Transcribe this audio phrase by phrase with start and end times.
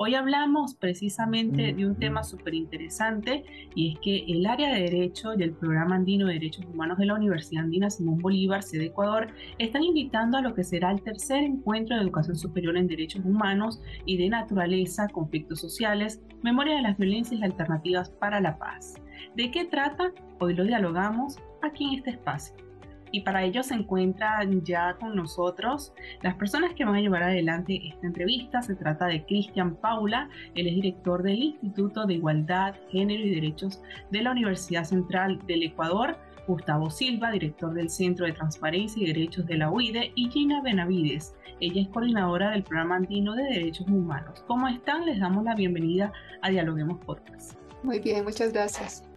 [0.00, 3.42] Hoy hablamos precisamente de un tema súper interesante
[3.74, 7.06] y es que el área de Derecho y el Programa Andino de Derechos Humanos de
[7.06, 9.26] la Universidad Andina Simón Bolívar, sede Ecuador,
[9.58, 13.82] están invitando a lo que será el tercer encuentro de educación superior en derechos humanos
[14.06, 18.94] y de naturaleza, conflictos sociales, memoria de las violencias y alternativas para la paz.
[19.34, 20.12] ¿De qué trata?
[20.38, 22.67] Hoy lo dialogamos aquí en este espacio
[23.12, 25.92] y para ello se encuentran ya con nosotros
[26.22, 28.62] las personas que van a llevar adelante esta entrevista.
[28.62, 33.82] Se trata de Cristian Paula, él es director del Instituto de Igualdad, Género y Derechos
[34.10, 36.16] de la Universidad Central del Ecuador.
[36.46, 41.34] Gustavo Silva, director del Centro de Transparencia y Derechos de la UIDE, y Gina Benavides.
[41.60, 44.42] Ella es coordinadora del Programa Andino de Derechos Humanos.
[44.46, 45.04] ¿Cómo están?
[45.04, 47.52] Les damos la bienvenida a Dialoguemos Podcast.
[47.82, 49.07] Muy bien, muchas gracias.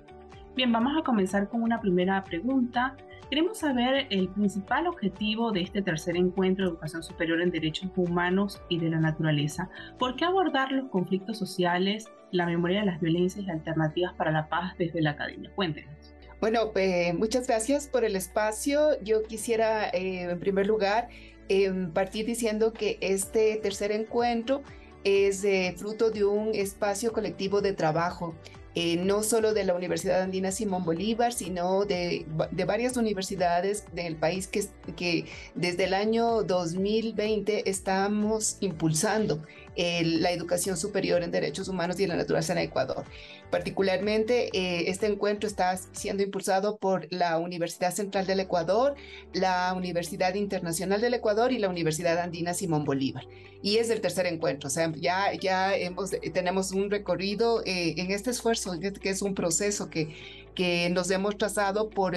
[0.54, 2.98] Bien, vamos a comenzar con una primera pregunta.
[3.30, 8.62] Queremos saber el principal objetivo de este tercer encuentro de educación superior en derechos humanos
[8.68, 9.70] y de la naturaleza.
[9.98, 14.50] ¿Por qué abordar los conflictos sociales, la memoria de las violencias y alternativas para la
[14.50, 15.50] paz desde la academia?
[15.56, 16.14] Cuéntenos.
[16.42, 19.02] Bueno, eh, muchas gracias por el espacio.
[19.02, 21.08] Yo quisiera, eh, en primer lugar,
[21.48, 24.64] eh, partir diciendo que este tercer encuentro
[25.06, 25.46] es
[25.78, 28.36] fruto de un espacio colectivo de trabajo
[28.76, 32.26] eh, no solo de la Universidad Andina Simón Bolívar, sino de,
[32.66, 34.66] varias universidades del país que,
[34.96, 39.42] que desde el año 2020 estamos impulsando
[39.78, 43.06] la educación superior en derechos humanos y en la naturaleza en Ecuador.
[43.50, 48.96] Particularmente, eh, este encuentro está siendo impulsado por la Universidad Central del Ecuador,
[49.34, 53.26] la Universidad Internacional del Ecuador y la Universidad Andina Simón Bolívar.
[53.62, 58.10] Y es el tercer encuentro, o sea, ya, ya hemos, tenemos un recorrido eh, en
[58.10, 58.61] este esfuerzo,
[59.02, 60.16] que es un proceso que,
[60.56, 62.16] que nos hemos trazado por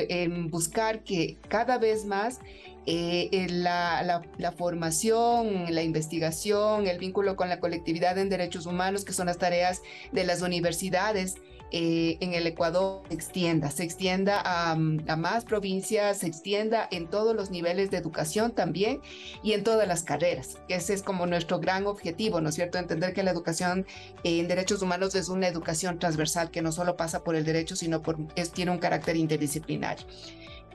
[0.51, 2.41] buscar que cada vez más
[2.87, 9.15] eh, la, la, formación, la investigación, el vínculo con la colectividad en derechos humanos, que
[9.15, 9.81] son las tareas
[10.13, 11.37] de las universidades
[11.71, 17.09] eh, en el Ecuador, se extienda, se extienda a, a, más provincias, se extienda en
[17.09, 19.01] todos los niveles de educación también
[19.43, 20.59] y en todas las carreras.
[20.69, 22.79] Ese es como nuestro gran objetivo, ¿no es cierto?
[22.79, 23.87] Entender que la educación
[24.23, 28.03] en derechos humanos es una educación transversal que no solo pasa por el derecho, sino
[28.03, 30.07] por, es, tiene un carácter interdisciplinario.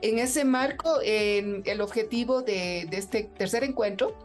[0.02, 4.16] En ese marco, el objetivo de, este tercer encuentro,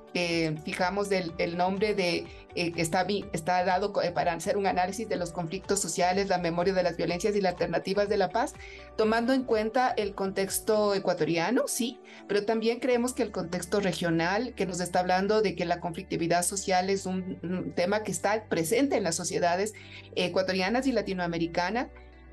[0.64, 2.26] fijamos el, nombre de
[2.56, 6.84] eh, está dado eh, para hacer un análisis de los conflictos sociales, la memoria de
[6.84, 8.54] las violencias y las alternativas de la paz,
[8.96, 12.00] tomando en cuenta el contexto ecuatoriano, sí,
[12.30, 16.44] pero también creemos que el contexto regional, que nos está hablando de que la conflictividad
[16.44, 19.74] social es un tema que está presente en las sociedades
[20.16, 21.88] ecuatorianas y latinoamericanas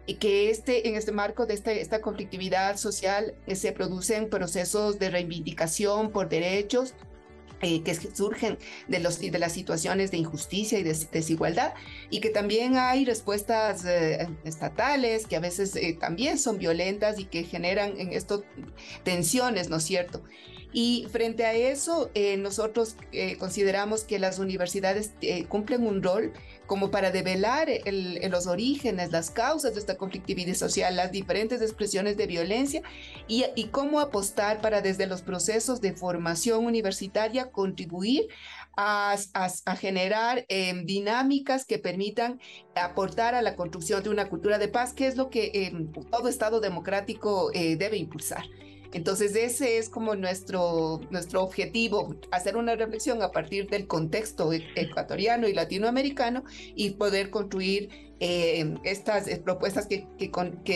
[0.06, 4.98] y que este, en este marco de esta, esta conflictividad social eh, se producen procesos
[4.98, 6.94] de reivindicación por derechos
[7.60, 8.58] eh, que surgen
[8.88, 11.74] de, los, de las situaciones de injusticia y de desigualdad
[12.10, 17.44] y que también hay respuestas eh, estatales que a veces también son violentas y que
[17.44, 18.42] generan en esto
[19.04, 20.24] tensiones, ¿no es cierto?
[20.72, 22.96] Y frente a eso, nosotros
[23.38, 25.12] consideramos que las universidades
[25.48, 26.32] cumplen un rol
[26.66, 32.26] como para develar los orígenes, las causas de esta conflictividad social, las diferentes expresiones de
[32.26, 32.82] violencia
[33.28, 38.28] y, cómo apostar para desde los procesos de formación universitaria contribuir
[38.76, 39.16] a,
[39.78, 42.40] generar em, dinámicas que permitan
[42.74, 46.28] aportar a la construcción de una cultura de paz, que es lo que em, todo
[46.28, 48.44] Estado democrático eh, debe impulsar.
[48.92, 54.64] Entonces ese es como nuestro, nuestro objetivo, hacer una reflexión a partir del contexto e-,
[54.76, 56.44] ecuatoriano y latinoamericano
[56.74, 60.06] y poder construir eh, estas eh, propuestas que,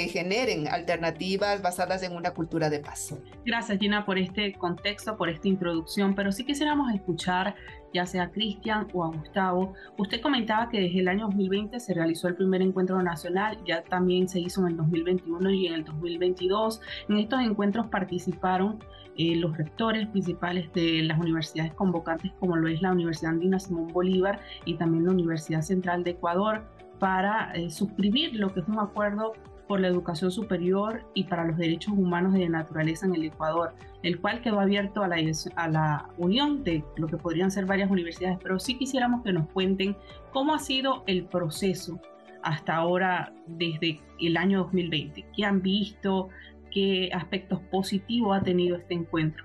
[0.09, 3.17] generen alternativas basadas en una cultura de paz.
[3.45, 7.55] Gracias Gina por este contexto, por esta introducción, pero sí quisiéramos escuchar
[7.95, 9.75] ya sea a Cristian o a Gustavo.
[9.97, 14.29] Usted comentaba que desde el año 2020 se realizó el primer encuentro nacional, ya también
[14.29, 16.81] se hizo en el 2021 y en el 2022.
[17.09, 18.81] En estos encuentros participaron
[19.17, 23.93] eh, los rectores principales de las universidades convocantes, como lo es la Universidad Andina Simón
[23.93, 26.65] Bolívar y también la Universidad Central de Ecuador,
[26.99, 29.33] para eh, suscribir lo que es un acuerdo
[29.67, 34.21] por la educación superior y para los derechos humanos de naturaleza en el Ecuador, el
[34.21, 35.17] cual quedó abierto a la,
[35.57, 39.49] a la unión de lo que podrían ser varias universidades, pero sí quisiéramos que nos
[39.49, 39.97] cuenten
[40.33, 42.01] cómo ha sido el proceso
[42.43, 46.29] hasta ahora desde el año 2020, qué han visto,
[46.71, 49.45] qué aspectos positivos ha tenido este encuentro.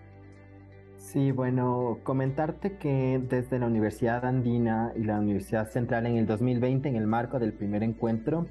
[1.01, 6.87] Sí, bueno, comentarte que desde la Universidad Andina y la Universidad Central en el 2020,
[6.87, 8.45] en el marco del primer encuentro,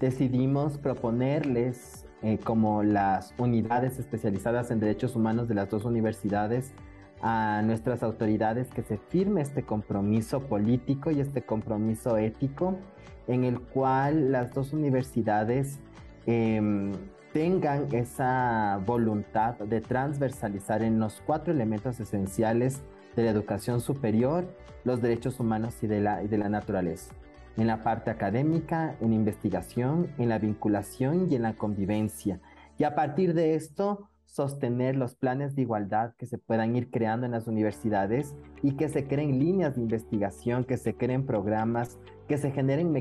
[0.00, 6.72] decidimos proponerles eh, como las unidades especializadas en derechos humanos de las dos universidades
[7.20, 12.78] a nuestras autoridades que se firme este compromiso político y este compromiso ético
[13.26, 15.80] en el cual las dos universidades
[16.26, 16.92] em,
[17.38, 22.82] tengan esa voluntad de transversalizar en los cuatro elementos esenciales
[23.14, 24.52] de la educación superior
[24.82, 27.14] los derechos humanos y de la, de la naturaleza
[27.56, 32.40] en la parte académica, en investigación, en la vinculación y en la convivencia.
[32.76, 37.24] Y a partir de esto, sostener los planes de igualdad que se puedan ir creando
[37.24, 42.36] en las universidades y que se creen líneas de investigación, que se creen programas, que
[42.36, 42.92] se generen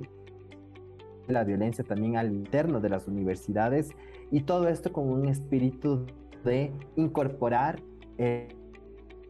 [1.33, 3.89] la violencia también al interno de las universidades
[4.31, 6.05] y todo esto con un espíritu
[6.43, 7.81] de incorporar
[8.17, 8.47] eh,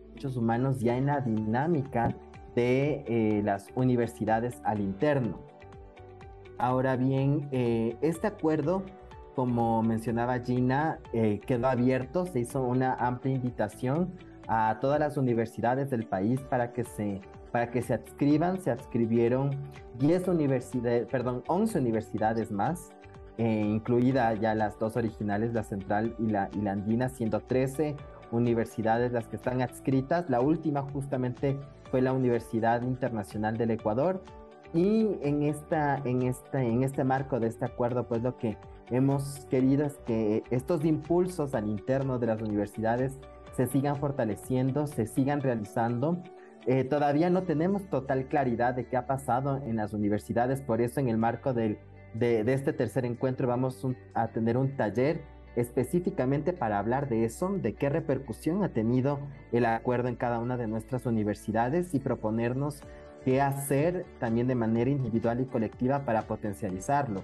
[0.10, 2.16] derechos humanos ya en la dinámica
[2.56, 5.40] de eh, las universidades al interno.
[6.58, 8.84] Ahora bien, eh, este acuerdo,
[9.36, 14.12] como mencionaba Gina, eh, quedó abierto, se hizo una amplia invitación
[14.48, 19.52] a todas las universidades del país para que se, para que se adscriban, se adscribieron
[20.00, 22.90] 10 universidades, perdón, 11 universidades más,
[23.38, 27.96] incluidas ya las dos originales, la central y la, y la andina, siendo 13
[28.32, 30.30] universidades las que están adscritas.
[30.30, 31.58] La última justamente
[31.92, 34.24] fue la Universidad Internacional del Ecuador.
[34.74, 38.58] Y en, esta, en, esta, en este marco de este acuerdo, pues lo que
[38.90, 43.18] hemos querido es que estos impulsos al interno de las universidades
[43.56, 46.18] se sigan fortaleciendo, se sigan realizando.
[46.68, 51.00] Eh, todavía no tenemos total claridad de qué ha pasado en las universidades, por eso
[51.00, 51.78] en el marco del,
[52.14, 55.22] de, este tercer encuentro vamos a tener un taller
[55.56, 59.20] específicamente para hablar de eso, de qué repercusión ha tenido
[59.54, 62.82] el acuerdo en cada una de nuestras universidades y proponernos
[63.24, 67.24] qué hacer también de manera individual y colectiva para potencializarlo.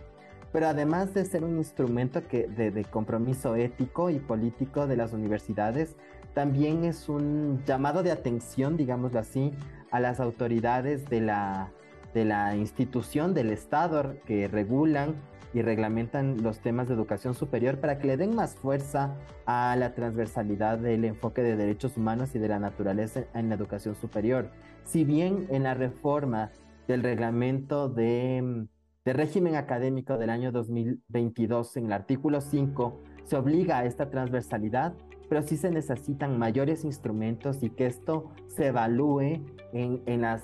[0.54, 5.96] Pero además de ser un instrumento que, de, compromiso ético y político de las universidades,
[6.34, 9.52] también es un llamado de atención, digámoslo así,
[9.92, 11.72] a las autoridades de la,
[12.14, 15.16] de la institución del Estado que regulan
[15.54, 19.16] y reglamentan los temas de educación superior para que le den más fuerza
[19.46, 23.96] a la transversalidad del enfoque de derechos humanos y de la naturaleza en la educación
[23.96, 24.50] superior.
[24.84, 26.50] Si bien en la reforma
[26.88, 28.66] del reglamento de,
[29.06, 34.94] de régimen académico del año 2022, en el artículo 5, se obliga a esta transversalidad,
[35.34, 39.42] pero sí se necesitan mayores instrumentos y que esto se evalúe
[39.72, 40.40] en, en la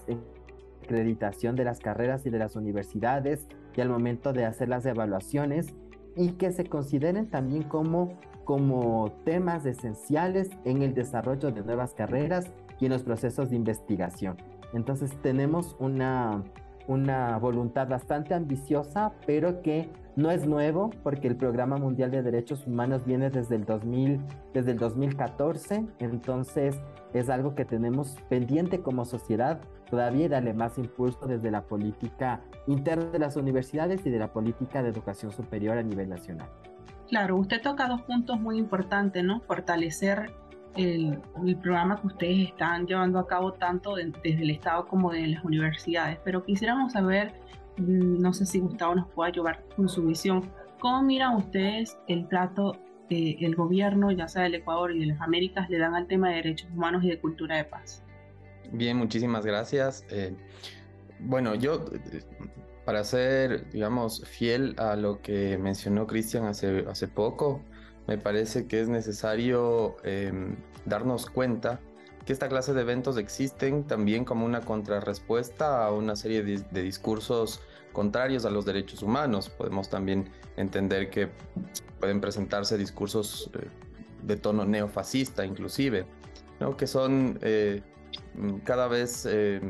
[0.81, 3.47] acreditación de las carreras y de las universidades,
[3.77, 5.75] y al momento de hacer las evaluaciones
[6.15, 12.51] y que se consideren también como, como temas esenciales en el desarrollo de nuevas carreras
[12.79, 14.37] y en los procesos de investigación.
[14.73, 16.43] Entonces tenemos una,
[16.89, 22.65] una voluntad bastante ambiciosa, pero que no es nuevo porque el Programa Mundial de Derechos
[22.65, 24.19] Humanos viene desde el, 2000,
[24.55, 26.81] desde el 2014, entonces
[27.13, 33.05] es algo que tenemos pendiente como sociedad todavía darle más impulso desde la política interna
[33.05, 36.49] de las universidades y de la política de educación superior a nivel nacional.
[37.07, 39.41] Claro, usted toca dos puntos muy importantes, ¿no?
[39.41, 40.31] Fortalecer
[40.79, 45.43] el, programa que ustedes están llevando a cabo tanto desde el Estado como de las
[45.43, 47.33] universidades, pero quisiéramos saber,
[47.77, 52.25] mm, no sé si Gustavo nos pueda ayudar con su visión, ¿cómo miran ustedes el
[52.25, 52.77] plato
[53.09, 56.29] que el gobierno, ya sea del Ecuador y de las Américas, le dan al tema
[56.29, 58.03] de derechos humanos y de cultura de paz?
[58.71, 60.05] Bien, muchísimas gracias.
[60.11, 60.35] Eh,
[61.19, 61.85] bueno, yo,
[62.85, 67.61] para ser, digamos, fiel a lo que mencionó Cristian hace, hace poco,
[68.09, 71.79] me parece que es necesario em, darnos cuenta
[72.25, 77.61] que esta clase de eventos existen también como una contrarrespuesta a una serie de, discursos
[77.93, 79.49] contrarios a los derechos humanos.
[79.49, 81.29] Podemos también entender que
[81.99, 83.67] pueden presentarse discursos eh,
[84.23, 86.07] de tono neofascista inclusive,
[86.59, 86.75] ¿no?
[86.75, 87.37] que son...
[87.43, 87.83] Eh,
[88.63, 89.61] cada vez, eh,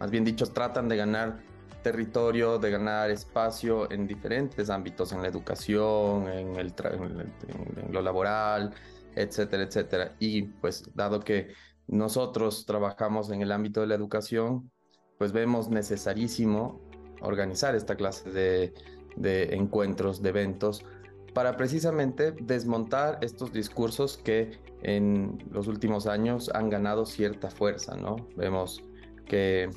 [0.00, 1.40] más bien dicho, tratan de ganar
[1.86, 8.74] territorio, de ganar espacio en diferentes ámbitos, en la educación, en, el en lo laboral,
[9.14, 10.16] etcétera, etcétera.
[10.18, 11.54] Y pues dado que
[11.86, 14.68] nosotros trabajamos en el ámbito de la educación,
[15.16, 16.80] pues vemos necesarísimo
[17.20, 20.84] organizar esta clase de, encuentros, de eventos,
[21.34, 28.16] para precisamente desmontar estos discursos que en los últimos años han ganado cierta fuerza, ¿no?
[28.34, 28.82] Vemos
[29.26, 29.70] que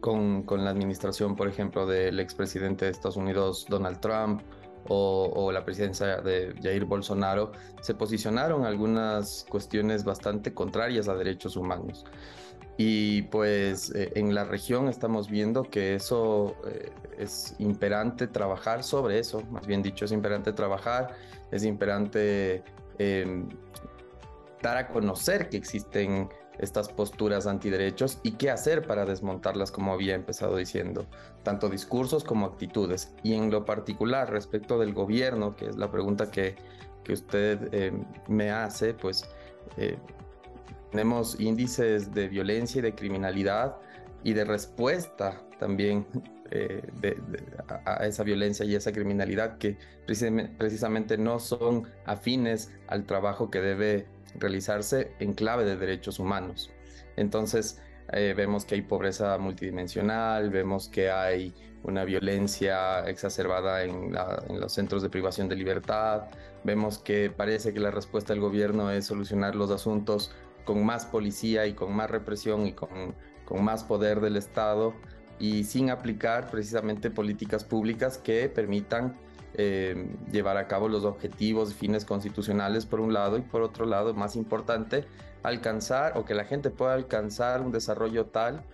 [0.00, 4.42] con, con la administración, por ejemplo, del expresidente de Estados Unidos, Donald Trump,
[4.88, 12.04] o, la presidencia de Jair Bolsonaro, se posicionaron algunas cuestiones bastante contrarias a derechos humanos.
[12.76, 19.18] Y pues eh, en la región estamos viendo que eso eh, es imperante trabajar sobre
[19.18, 21.16] eso, más bien dicho, es imperante trabajar,
[21.50, 22.62] es imperante
[22.98, 23.48] em,
[24.62, 30.14] dar a conocer que existen estas posturas antiderechos y qué hacer para desmontarlas, como había
[30.14, 31.06] empezado diciendo,
[31.42, 33.14] tanto discursos como actitudes.
[33.22, 36.56] Y en lo particular, respecto del gobierno, que es la pregunta que,
[37.04, 37.92] que usted eh,
[38.28, 39.24] me hace, pues
[39.76, 39.96] eh,
[40.90, 43.76] tenemos índices de violencia y de criminalidad
[44.24, 46.06] y de respuesta también
[46.50, 46.82] eh,
[47.84, 54.06] a, esa violencia y esa criminalidad que precisamente no son afines al trabajo que debe
[54.34, 56.70] realizarse en clave de derechos humanos.
[57.16, 57.80] Entonces,
[58.12, 64.12] eh, vemos que hay pobreza multidimensional, vemos que hay una violencia exacerbada en,
[64.58, 66.22] los centros de privación de libertad,
[66.64, 70.32] vemos que parece que la respuesta del gobierno es solucionar los asuntos
[70.64, 74.94] con más policía y con más represión y con, con más poder del Estado
[75.38, 79.16] y sin aplicar precisamente políticas públicas que permitan
[79.58, 83.84] eh, llevar a cabo los objetivos y fines constitucionales por un lado y por otro
[83.84, 85.04] lado, más importante,
[85.42, 88.64] alcanzar o que la gente pueda alcanzar un desarrollo tal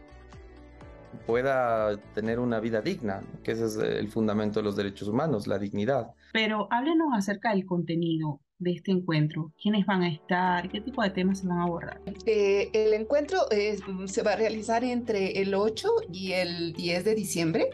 [1.27, 5.59] pueda tener una vida digna, que ese es el fundamento de los derechos humanos, la
[5.59, 6.11] dignidad.
[6.33, 9.53] Pero háblenos acerca del contenido de este encuentro?
[9.61, 10.69] ¿Quiénes van a estar?
[10.69, 12.01] ¿Qué tipo de temas se van a abordar?
[12.27, 17.15] Eh, el encuentro eh, se va a realizar entre el 8 y el 10 de
[17.15, 17.71] diciembre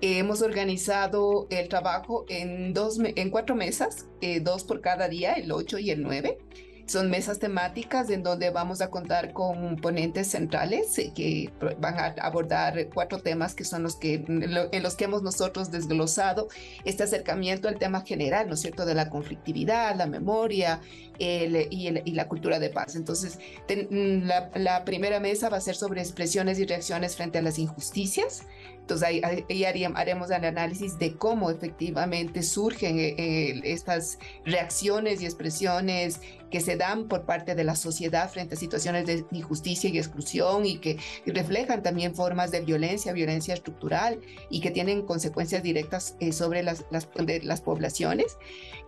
[0.00, 5.52] hemos organizado el trabajo en, dos, en cuatro mesas, eh, dos por cada día, el
[5.52, 6.38] 8 y el 9.
[6.86, 12.14] Son mesas temáticas en donde vamos a contar con ponentes centrales eh, que van a
[12.20, 16.48] abordar cuatro temas que son los que en los que hemos nosotros desglosado
[16.84, 20.80] este acercamiento al tema general, ¿no es cierto?, de la conflictividad, la memoria
[21.20, 22.96] y, la cultura de paz.
[22.96, 23.38] Entonces,
[23.68, 28.46] mm, la primera mesa va a ser sobre expresiones y reacciones frente a las injusticias.
[28.90, 36.20] Entonces ahí, haremos el análisis de cómo efectivamente surgen eh, eh, estas reacciones y expresiones
[36.50, 40.66] que se dan por parte de la sociedad frente a situaciones de injusticia y exclusión
[40.66, 46.32] y que reflejan también formas de violencia, violencia estructural y que tienen consecuencias directas eh,
[46.32, 48.36] sobre las, las, poblaciones.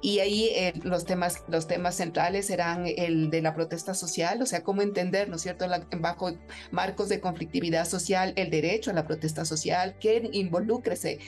[0.01, 0.51] Y ahí
[0.83, 5.29] los, temas, los temas centrales serán el de la protesta social, o sea, cómo entender,
[5.29, 5.67] ¿no es cierto?,
[5.99, 6.33] bajo
[6.71, 11.19] marcos de conflictividad social, el derecho a la protesta social, que involucre ese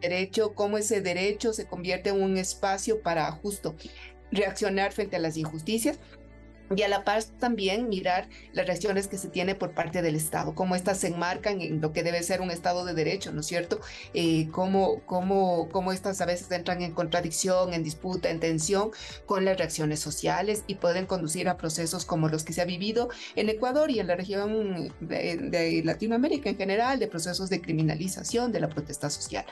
[0.00, 3.76] derecho, cómo ese derecho se convierte en un espacio para justo
[4.30, 5.98] reaccionar frente a las injusticias
[6.74, 10.54] y a la par también mirar las reacciones que se tiene por parte del Estado,
[10.54, 13.46] cómo éstas se enmarcan en lo que debe ser un Estado de Derecho, ¿no es
[13.46, 13.80] cierto?
[14.14, 18.90] Eh, cómo, cómo, cómo estas a veces entran en contradicción, en disputa, en tensión
[19.26, 23.08] con las reacciones sociales y pueden conducir a procesos como los que se ha vivido
[23.34, 28.60] en Ecuador y en la región de Latinoamérica en general, de procesos de criminalización de
[28.60, 29.44] la protesta social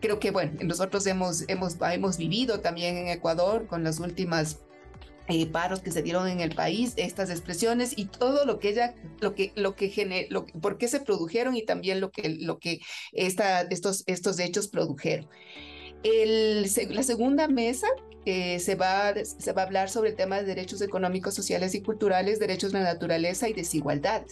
[0.00, 4.58] creo que, bueno, nosotros hemos, hemos, hemos vivido también en Ecuador con las últimas
[5.28, 8.94] eh, paros que se dieron en el país, estas expresiones y todo lo que ella,
[9.20, 12.80] lo que, lo que generó, por qué se produjeron y también lo que, lo que
[13.12, 15.28] esta, estos, estos hechos produjeron.
[16.02, 17.88] El, la segunda mesa
[18.24, 22.38] eh, se, va, se va a hablar sobre temas de derechos económicos, sociales y culturales,
[22.38, 24.22] derechos de la naturaleza y desigualdad.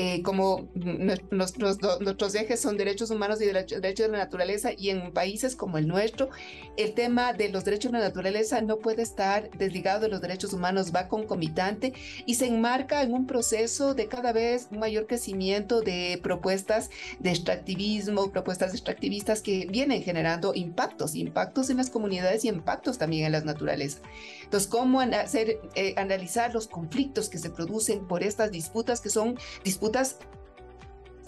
[0.00, 5.12] Eh, como nuestros, nuestros ejes son derechos humanos y derechos de la naturaleza, y en
[5.12, 6.28] países como el nuestro,
[6.76, 10.52] el tema de los derechos de la naturaleza no puede estar desligado de los derechos
[10.52, 11.94] humanos, va concomitante
[12.26, 18.30] y se enmarca en un proceso de cada vez mayor crecimiento de propuestas de extractivismo,
[18.30, 23.44] propuestas extractivistas que vienen generando impactos, impactos en las comunidades y impactos también en las
[23.44, 24.02] naturalezas.
[24.44, 29.36] Entonces, ¿cómo hacer, eh, analizar los conflictos que se producen por estas disputas que son
[29.64, 29.87] disputas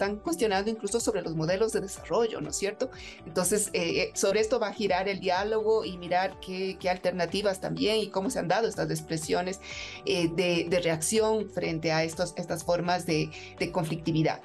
[0.01, 2.89] están cuestionando incluso sobre los modelos de desarrollo, ¿no es cierto?
[3.25, 7.61] Entonces, eh, eh, sobre esto va a girar el diálogo y mirar qué, qué alternativas
[7.61, 9.59] también y cómo se han dado estas expresiones
[10.05, 14.41] de, de, reacción frente a estos, estas formas de, de conflictividad.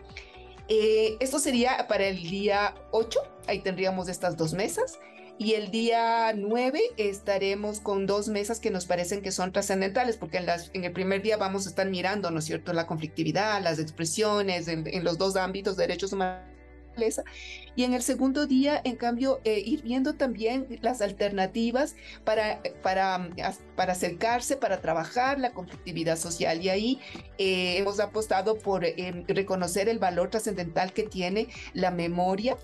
[0.68, 4.98] esto sería para el día 8, ahí tendríamos estas dos mesas.
[5.38, 10.38] Y el día 9 estaremos con dos mesas que nos parecen que son trascendentales, porque
[10.38, 13.62] en, las, en el primer día vamos a estar mirando, ¿no es cierto?, la conflictividad,
[13.62, 16.56] las expresiones en, los dos ámbitos, derechos humanos
[17.74, 23.28] y en el segundo día, en cambio, eh, ir viendo también las alternativas para, para,
[23.76, 26.62] para acercarse, para trabajar la conflictividad social.
[26.62, 27.00] Y ahí
[27.36, 32.56] eh, hemos apostado por eh, reconocer el valor trascendental que tiene la memoria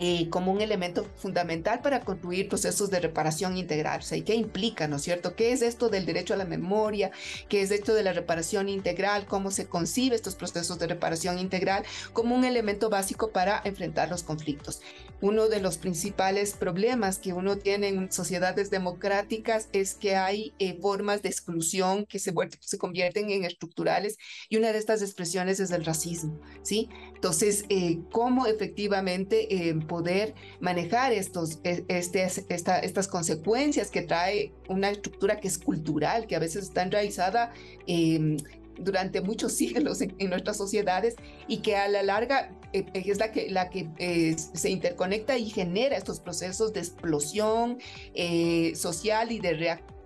[0.00, 4.00] eh, como un elemento fundamental para construir procesos de reparación integral.
[4.12, 5.34] ¿y qué implica, no es cierto?
[5.34, 7.10] ¿Qué es esto del derecho a la memoria?
[7.48, 9.26] ¿Qué es esto de la reparación integral?
[9.26, 14.22] ¿Cómo se concibe estos procesos de reparación integral como un elemento básico para enfrentar los
[14.22, 14.80] conflictos?
[15.20, 20.78] Uno de los principales problemas que uno tiene en sociedades democráticas es que hay eh,
[20.80, 25.70] formas de exclusión que se, se convierten en estructurales y una de estas expresiones es
[25.70, 26.90] el racismo, ¿sí?
[27.14, 34.90] Entonces, eh, ¿cómo efectivamente poder manejar estos, e, este, esta, estas consecuencias que trae una
[34.90, 37.52] estructura que es cultural, que a veces está enraizada
[37.86, 38.36] em,
[38.78, 41.16] durante muchos siglos en, nuestras sociedades
[41.48, 45.50] y que a la larga eh, es la que, la que eh, se interconecta y
[45.50, 47.78] genera estos procesos de explosión
[48.14, 49.96] eh, social y de reacción.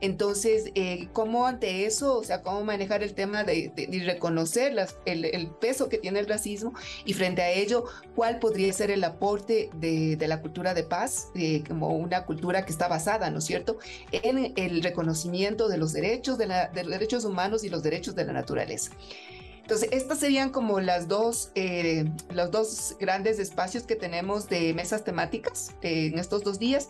[0.00, 3.72] Entonces, eh, ¿cómo ante eso, o sea, cómo manejar el tema de,
[4.04, 4.74] reconocer
[5.04, 6.72] el, peso que tiene el racismo
[7.04, 11.64] y frente a ello, cuál podría ser el aporte de, la cultura de paz, eh,
[11.66, 13.78] como una cultura que está basada, ¿no es cierto?,
[14.12, 18.24] en el reconocimiento de los derechos, de, de los derechos humanos y los derechos de
[18.24, 18.92] la naturaleza.
[19.68, 25.04] Entonces, estas serían como las dos, eh, los dos grandes espacios que tenemos de mesas
[25.04, 26.88] temáticas eh, en estos dos días.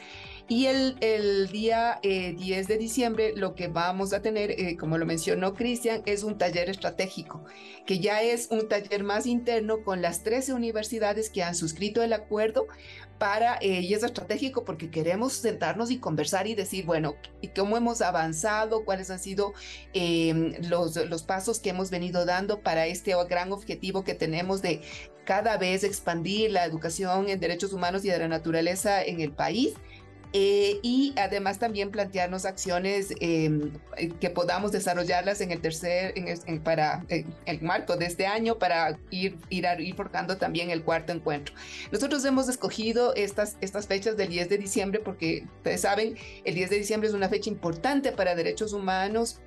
[0.50, 5.52] Y el, día 10 eh, de diciembre lo que vamos a tener, como lo mencionó
[5.55, 7.45] Cristian, es un taller estratégico,
[7.87, 12.14] que ya es un taller más interno con las 13 universidades que han suscrito el
[12.14, 12.67] acuerdo
[13.19, 17.17] para, eh, y es estratégico porque queremos sentarnos y conversar y decir, bueno,
[17.54, 19.52] cómo hemos avanzado, cuáles han sido
[19.93, 24.80] em, los, los pasos que hemos venido dando para este gran objetivo que tenemos de
[25.25, 29.75] cada vez expandir la educación en derechos humanos y de la naturaleza en el país
[30.32, 36.62] eh, y además también plantearnos acciones em, eh, que podamos desarrollarlas en el tercer, en
[36.62, 41.54] para el marco de este año para ir, ir, ir forjando también el cuarto encuentro.
[41.93, 46.71] Nosotros hemos escogido estas, estas fechas del 10 de diciembre porque ustedes saben, el 10
[46.71, 49.41] de diciembre es una fecha importante para derechos humanos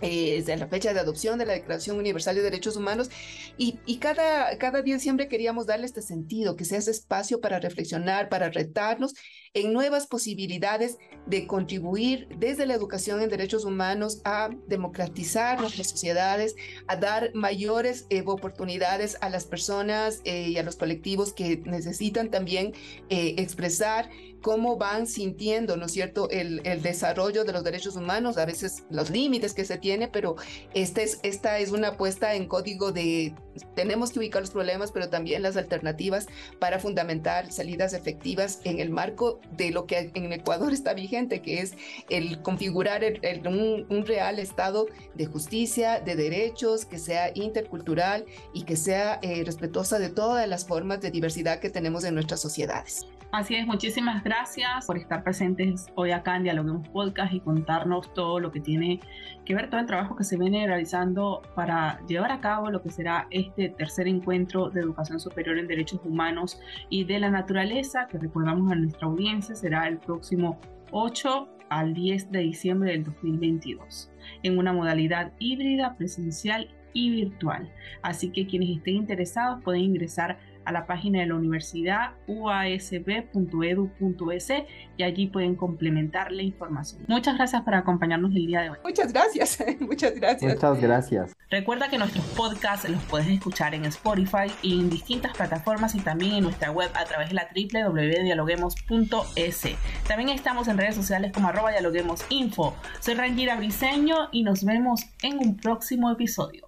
[0.00, 3.10] eh, de la fecha de adopción de la Declaración Universal de Derechos Humanos
[3.56, 7.58] y, y, cada, cada día siempre queríamos darle este sentido, que sea ese espacio para
[7.58, 9.14] reflexionar, para retarnos
[9.54, 16.54] en nuevas posibilidades de contribuir desde la educación en derechos humanos a democratizar nuestras sociedades,
[16.86, 22.30] a dar mayores eh, oportunidades a las personas eh, y a los colectivos que necesitan
[22.30, 22.72] también
[23.10, 24.08] eh, expresar
[24.40, 28.84] cómo van sintiendo, ¿no es cierto?, el, el, desarrollo de los derechos humanos, a veces
[28.88, 30.36] los límites que se tiene, pero
[30.74, 33.34] esta es, esta es una puesta en código de
[33.74, 38.90] tenemos que ubicar los problemas, pero también las alternativas para fundamentar salidas efectivas en el
[38.90, 41.74] marco de lo que en Ecuador está vigente, que es
[42.10, 43.02] el configurar
[43.46, 48.24] un, real estado de justicia, de derechos, que sea intercultural
[48.54, 52.40] y que sea eh, respetuosa de todas las formas de diversidad que tenemos en nuestras
[52.40, 53.06] sociedades.
[53.30, 58.40] Así es, muchísimas gracias por estar presentes hoy acá en Dialoguemos Podcast y contarnos todo
[58.40, 59.00] lo que tiene
[59.44, 62.88] que ver, todo el trabajo que se viene realizando para llevar a cabo lo que
[62.88, 68.16] será este tercer encuentro de educación superior en derechos humanos y de la naturaleza, que
[68.16, 70.58] recordamos a nuestra audiencia será el próximo
[70.92, 74.10] 8 al 10 de diciembre del 2022,
[74.42, 77.70] en una modalidad híbrida, presencial y virtual.
[78.00, 80.38] Así que quienes estén interesados pueden ingresar
[80.68, 84.52] a la página de la universidad uasb.edu.es
[84.98, 87.04] y allí pueden complementar la información.
[87.08, 88.76] Muchas gracias por acompañarnos el día de hoy.
[88.84, 90.54] Muchas gracias, muchas gracias.
[90.54, 91.34] Muchas gracias.
[91.50, 96.34] Recuerda que nuestros podcasts los puedes escuchar en Spotify y en distintas plataformas y también
[96.34, 99.62] en nuestra web a través de la www.dialoguemos.es.
[100.06, 102.76] También estamos en redes sociales como arroba dialoguemosinfo.
[103.00, 106.67] Soy Rangira Briseño y nos vemos en un próximo episodio.